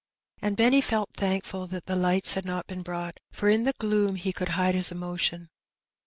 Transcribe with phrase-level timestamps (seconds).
[0.23, 3.73] *' And Benny felt thankful that the lights had not been brought, for in the
[3.73, 5.51] gloom he could hide his emotion.